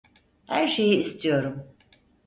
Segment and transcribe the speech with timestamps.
[0.47, 1.63] Her şeyi istiyorum.